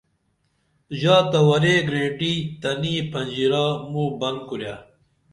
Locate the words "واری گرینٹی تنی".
1.47-2.95